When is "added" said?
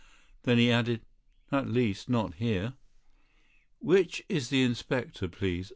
0.71-1.03